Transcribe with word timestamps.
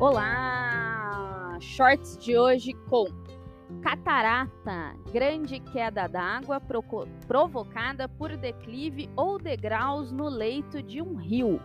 Olá! 0.00 1.58
Shorts 1.60 2.16
de 2.16 2.34
hoje 2.34 2.72
com 2.88 3.04
catarata, 3.82 4.96
grande 5.12 5.60
queda 5.60 6.06
d'água 6.06 6.58
provocada 7.28 8.08
por 8.08 8.34
declive 8.34 9.10
ou 9.14 9.38
degraus 9.38 10.10
no 10.10 10.26
leito 10.26 10.82
de 10.82 11.02
um 11.02 11.16
rio. 11.16 11.60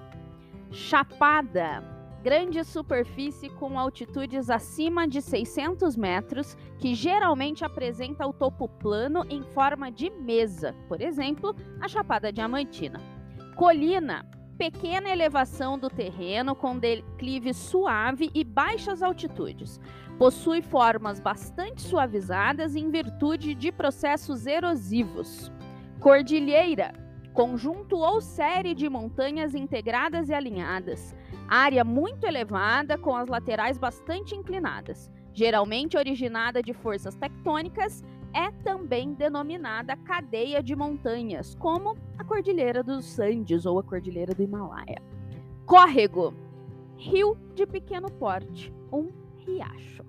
Chapada, 0.69 1.81
grande 2.21 2.61
superfície 2.65 3.47
com 3.51 3.79
altitudes 3.79 4.49
acima 4.49 5.07
de 5.07 5.21
600 5.21 5.95
metros, 5.95 6.57
que 6.77 6.93
geralmente 6.93 7.63
apresenta 7.63 8.27
o 8.27 8.33
topo 8.33 8.67
plano 8.67 9.25
em 9.29 9.43
forma 9.43 9.89
de 9.89 10.09
mesa, 10.09 10.75
por 10.89 10.99
exemplo, 10.99 11.55
a 11.79 11.87
Chapada 11.87 12.33
Diamantina. 12.33 12.99
Colina, 13.55 14.29
pequena 14.57 15.09
elevação 15.09 15.77
do 15.77 15.89
terreno 15.89 16.55
com 16.55 16.77
declive 16.77 17.53
suave 17.53 18.29
e 18.33 18.43
baixas 18.43 19.03
altitudes. 19.03 19.79
Possui 20.17 20.61
formas 20.61 21.19
bastante 21.19 21.81
suavizadas 21.81 22.75
em 22.75 22.89
virtude 22.89 23.53
de 23.53 23.71
processos 23.71 24.45
erosivos. 24.47 25.51
Cordilheira, 25.99 26.93
conjunto 27.33 27.97
ou 27.97 28.21
série 28.21 28.73
de 28.73 28.89
montanhas 28.89 29.53
integradas 29.53 30.29
e 30.29 30.33
alinhadas. 30.33 31.13
Área 31.47 31.83
muito 31.83 32.25
elevada 32.25 32.97
com 32.97 33.15
as 33.15 33.27
laterais 33.27 33.77
bastante 33.77 34.33
inclinadas, 34.33 35.11
geralmente 35.33 35.97
originada 35.97 36.63
de 36.63 36.73
forças 36.73 37.13
tectônicas 37.15 38.03
é 38.35 38.51
também 38.63 39.13
denominada 39.13 39.95
cadeia 39.95 40.61
de 40.61 40.75
montanhas, 40.75 41.55
como 41.55 41.97
a 42.17 42.23
Cordilheira 42.23 42.83
dos 42.83 43.17
Andes 43.17 43.65
ou 43.65 43.79
a 43.79 43.83
Cordilheira 43.83 44.35
do 44.35 44.43
Himalaia. 44.43 45.01
Córrego, 45.65 46.33
rio 46.97 47.37
de 47.55 47.65
pequeno 47.65 48.11
porte, 48.11 48.73
um 48.91 49.09
riacho. 49.37 50.03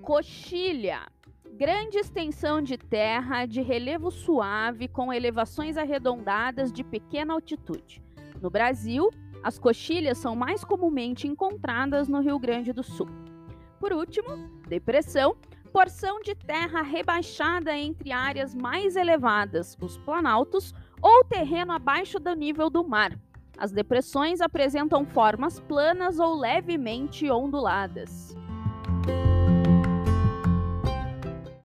Coxilha, 0.00 1.06
grande 1.52 1.98
extensão 1.98 2.62
de 2.62 2.78
terra 2.78 3.44
de 3.44 3.60
relevo 3.60 4.10
suave 4.10 4.88
com 4.88 5.12
elevações 5.12 5.76
arredondadas 5.76 6.72
de 6.72 6.82
pequena 6.82 7.34
altitude. 7.34 8.02
No 8.40 8.48
Brasil, 8.48 9.10
as 9.42 9.58
coxilhas 9.58 10.16
são 10.16 10.34
mais 10.34 10.64
comumente 10.64 11.28
encontradas 11.28 12.08
no 12.08 12.20
Rio 12.20 12.38
Grande 12.38 12.72
do 12.72 12.82
Sul. 12.82 13.08
Por 13.78 13.92
último, 13.92 14.48
depressão, 14.66 15.36
porção 15.76 16.22
de 16.22 16.34
terra 16.34 16.80
rebaixada 16.80 17.76
entre 17.76 18.10
áreas 18.10 18.54
mais 18.54 18.96
elevadas, 18.96 19.76
os 19.78 19.98
planaltos, 19.98 20.72
ou 21.02 21.22
terreno 21.22 21.70
abaixo 21.70 22.18
do 22.18 22.34
nível 22.34 22.70
do 22.70 22.82
mar. 22.82 23.12
As 23.58 23.72
depressões 23.72 24.40
apresentam 24.40 25.04
formas 25.04 25.60
planas 25.60 26.18
ou 26.18 26.34
levemente 26.34 27.30
onduladas. 27.30 28.34